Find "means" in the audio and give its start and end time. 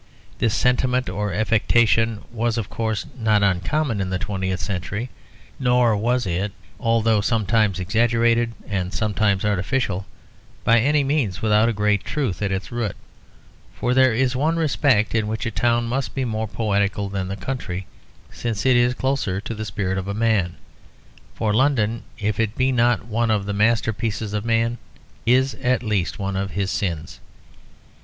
11.03-11.43